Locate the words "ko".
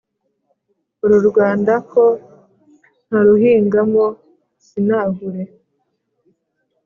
1.91-2.03